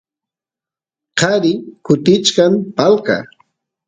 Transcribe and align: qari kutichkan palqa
qari 1.19 1.53
kutichkan 1.85 2.53
palqa 2.75 3.17